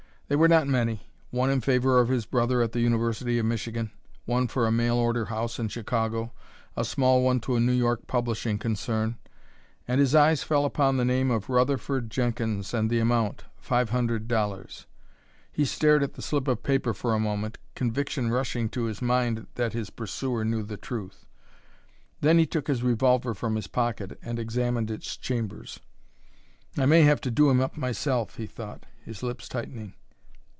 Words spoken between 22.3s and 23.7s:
he took his revolver from his